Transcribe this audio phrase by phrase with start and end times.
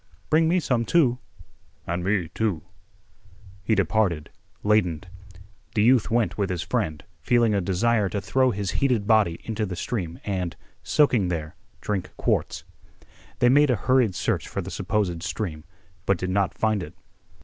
[0.31, 1.19] "Bring me some, too."
[1.85, 2.63] "And me, too."
[3.63, 4.31] He departed,
[4.63, 5.07] ladened.
[5.75, 9.63] The youth went with his friend, feeling a desire to throw his heated body into
[9.63, 12.63] the stream and, soaking there, drink quarts.
[13.37, 15.65] They made a hurried search for the supposed stream,
[16.07, 16.95] but did not find it.